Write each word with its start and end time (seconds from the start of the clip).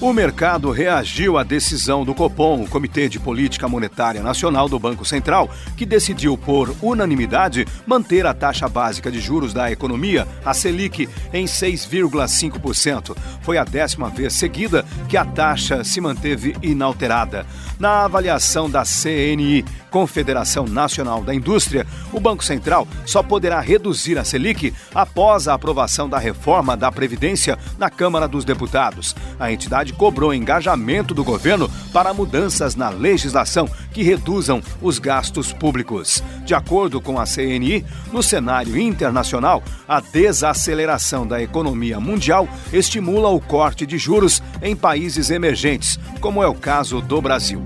O 0.00 0.12
mercado 0.12 0.70
reagiu 0.70 1.36
à 1.36 1.42
decisão 1.42 2.04
do 2.04 2.14
Copom, 2.14 2.62
o 2.62 2.68
Comitê 2.68 3.08
de 3.08 3.18
Política 3.18 3.66
Monetária 3.66 4.22
Nacional 4.22 4.68
do 4.68 4.78
Banco 4.78 5.04
Central, 5.04 5.50
que 5.76 5.84
decidiu 5.84 6.38
por 6.38 6.72
unanimidade 6.80 7.66
manter 7.84 8.24
a 8.24 8.32
taxa 8.32 8.68
básica 8.68 9.10
de 9.10 9.18
juros 9.18 9.52
da 9.52 9.72
economia, 9.72 10.24
a 10.44 10.54
Selic, 10.54 11.08
em 11.32 11.46
6,5%. 11.46 13.16
Foi 13.42 13.58
a 13.58 13.64
décima 13.64 14.08
vez 14.08 14.34
seguida 14.34 14.86
que 15.08 15.16
a 15.16 15.24
taxa 15.24 15.82
se 15.82 16.00
manteve 16.00 16.54
inalterada. 16.62 17.44
Na 17.76 18.04
avaliação 18.04 18.70
da 18.70 18.84
CNI, 18.84 19.64
Confederação 19.90 20.64
Nacional 20.66 21.22
da 21.22 21.34
Indústria, 21.34 21.86
o 22.12 22.20
Banco 22.20 22.44
Central 22.44 22.86
só 23.04 23.22
poderá 23.22 23.58
reduzir 23.60 24.18
a 24.18 24.24
Selic 24.24 24.72
após 24.94 25.48
a 25.48 25.54
aprovação 25.54 26.08
da 26.08 26.18
reforma 26.18 26.76
da 26.76 26.92
Previdência 26.92 27.58
na 27.78 27.90
Câmara 27.90 28.28
dos 28.28 28.44
Deputados. 28.44 29.16
A 29.40 29.50
entidade 29.50 29.87
cobrou 29.92 30.34
engajamento 30.34 31.14
do 31.14 31.24
governo 31.24 31.70
para 31.92 32.14
mudanças 32.14 32.74
na 32.74 32.88
legislação 32.88 33.68
que 33.92 34.02
reduzam 34.02 34.62
os 34.80 34.98
gastos 34.98 35.52
públicos. 35.52 36.22
De 36.44 36.54
acordo 36.54 37.00
com 37.00 37.18
a 37.18 37.24
CNI, 37.24 37.84
no 38.12 38.22
cenário 38.22 38.78
internacional, 38.78 39.62
a 39.86 40.00
desaceleração 40.00 41.26
da 41.26 41.42
economia 41.42 41.98
mundial 41.98 42.48
estimula 42.72 43.28
o 43.28 43.40
corte 43.40 43.86
de 43.86 43.98
juros 43.98 44.42
em 44.62 44.76
países 44.76 45.30
emergentes, 45.30 45.98
como 46.20 46.42
é 46.42 46.46
o 46.46 46.54
caso 46.54 47.00
do 47.00 47.20
Brasil. 47.20 47.62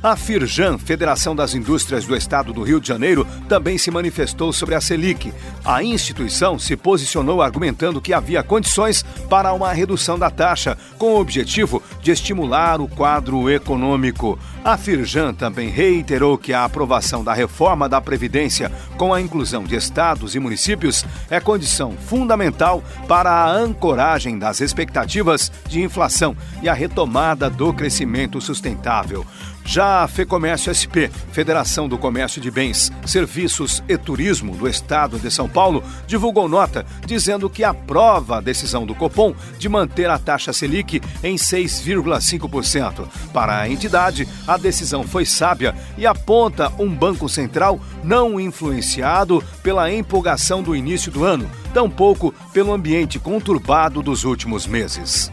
A 0.00 0.14
Firjan, 0.14 0.78
Federação 0.78 1.34
das 1.34 1.54
Indústrias 1.54 2.04
do 2.04 2.14
Estado 2.14 2.52
do 2.52 2.62
Rio 2.62 2.80
de 2.80 2.86
Janeiro, 2.86 3.26
também 3.48 3.76
se 3.76 3.90
manifestou 3.90 4.52
sobre 4.52 4.76
a 4.76 4.80
Selic. 4.80 5.32
A 5.64 5.82
instituição 5.82 6.56
se 6.56 6.76
posicionou 6.76 7.42
argumentando 7.42 8.00
que 8.00 8.12
havia 8.12 8.44
condições 8.44 9.04
para 9.28 9.52
uma 9.52 9.72
redução 9.72 10.16
da 10.16 10.30
taxa, 10.30 10.78
com 10.96 11.14
o 11.14 11.20
objetivo 11.20 11.82
de 12.00 12.12
estimular 12.12 12.80
o 12.80 12.86
quadro 12.86 13.50
econômico. 13.50 14.38
A 14.64 14.76
Firjan 14.76 15.34
também 15.34 15.68
reiterou 15.68 16.38
que 16.38 16.52
a 16.52 16.64
aprovação 16.64 17.24
da 17.24 17.34
reforma 17.34 17.88
da 17.88 18.00
Previdência, 18.00 18.70
com 18.96 19.12
a 19.12 19.20
inclusão 19.20 19.64
de 19.64 19.74
estados 19.74 20.36
e 20.36 20.38
municípios, 20.38 21.04
é 21.28 21.40
condição 21.40 21.92
fundamental 22.06 22.84
para 23.08 23.30
a 23.32 23.50
ancoragem 23.50 24.38
das 24.38 24.60
expectativas 24.60 25.50
de 25.66 25.82
inflação 25.82 26.36
e 26.62 26.68
a 26.68 26.72
retomada 26.72 27.50
do 27.50 27.72
crescimento 27.72 28.40
sustentável. 28.40 29.26
Já 29.68 30.02
a 30.02 30.08
FEComércio 30.08 30.72
SP, 30.72 31.12
Federação 31.30 31.86
do 31.86 31.98
Comércio 31.98 32.40
de 32.40 32.50
Bens, 32.50 32.90
Serviços 33.04 33.82
e 33.86 33.98
Turismo 33.98 34.56
do 34.56 34.66
Estado 34.66 35.18
de 35.18 35.30
São 35.30 35.46
Paulo, 35.46 35.84
divulgou 36.06 36.48
nota 36.48 36.86
dizendo 37.04 37.50
que 37.50 37.62
aprova 37.62 38.38
a 38.38 38.40
decisão 38.40 38.86
do 38.86 38.94
Copom 38.94 39.34
de 39.58 39.68
manter 39.68 40.08
a 40.08 40.18
taxa 40.18 40.54
Selic 40.54 41.02
em 41.22 41.36
6,5%. 41.36 43.06
Para 43.30 43.58
a 43.58 43.68
entidade, 43.68 44.26
a 44.46 44.56
decisão 44.56 45.02
foi 45.02 45.26
sábia 45.26 45.74
e 45.98 46.06
aponta 46.06 46.72
um 46.78 46.88
Banco 46.88 47.28
Central 47.28 47.78
não 48.02 48.40
influenciado 48.40 49.44
pela 49.62 49.92
empolgação 49.92 50.62
do 50.62 50.74
início 50.74 51.12
do 51.12 51.24
ano, 51.24 51.46
tampouco 51.74 52.34
pelo 52.54 52.72
ambiente 52.72 53.18
conturbado 53.18 54.00
dos 54.00 54.24
últimos 54.24 54.66
meses. 54.66 55.30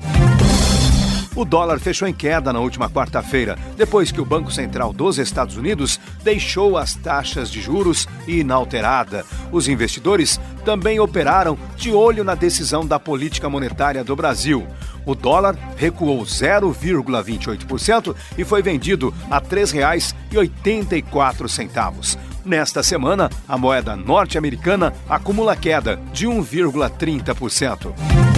O 1.35 1.43
dólar 1.43 1.79
fechou 1.79 2.07
em 2.07 2.13
queda 2.13 2.53
na 2.53 2.59
última 2.59 2.89
quarta-feira, 2.89 3.57
depois 3.75 4.09
que 4.09 4.21
o 4.21 4.25
Banco 4.25 4.49
Central 4.49 4.93
dos 4.93 5.17
Estados 5.17 5.57
Unidos 5.57 5.99
deixou 6.23 6.77
as 6.77 6.95
taxas 6.95 7.51
de 7.51 7.61
juros 7.61 8.07
inalterada. 8.25 9.25
Os 9.51 9.67
investidores 9.67 10.39
também 10.63 10.97
operaram 10.97 11.57
de 11.75 11.91
olho 11.91 12.23
na 12.23 12.35
decisão 12.35 12.85
da 12.85 12.97
política 12.97 13.49
monetária 13.49 14.01
do 14.01 14.15
Brasil. 14.15 14.65
O 15.05 15.13
dólar 15.13 15.57
recuou 15.75 16.23
0,28% 16.23 18.15
e 18.37 18.45
foi 18.45 18.61
vendido 18.61 19.13
a 19.29 19.39
R$ 19.39 19.45
3,84. 19.45 22.17
Nesta 22.45 22.81
semana, 22.81 23.29
a 23.47 23.57
moeda 23.57 23.95
norte-americana 23.95 24.93
acumula 25.09 25.55
queda 25.55 25.99
de 26.13 26.27
1,30%. 26.27 28.34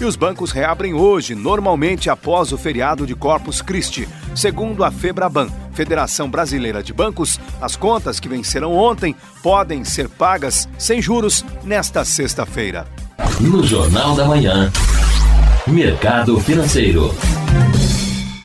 E 0.00 0.04
os 0.04 0.16
bancos 0.16 0.50
reabrem 0.50 0.94
hoje, 0.94 1.34
normalmente 1.34 2.10
após 2.10 2.52
o 2.52 2.58
feriado 2.58 3.06
de 3.06 3.14
Corpus 3.14 3.62
Christi. 3.62 4.08
Segundo 4.34 4.84
a 4.84 4.90
Febraban, 4.90 5.48
Federação 5.72 6.28
Brasileira 6.28 6.82
de 6.82 6.92
Bancos, 6.92 7.38
as 7.60 7.76
contas 7.76 8.18
que 8.18 8.28
venceram 8.28 8.74
ontem 8.74 9.14
podem 9.42 9.84
ser 9.84 10.08
pagas 10.08 10.68
sem 10.78 11.00
juros 11.00 11.44
nesta 11.62 12.04
sexta-feira. 12.04 12.86
No 13.40 13.64
Jornal 13.64 14.14
da 14.14 14.24
Manhã, 14.24 14.70
Mercado 15.66 16.38
Financeiro. 16.40 17.14